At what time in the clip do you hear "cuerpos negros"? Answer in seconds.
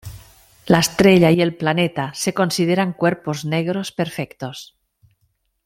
2.93-3.91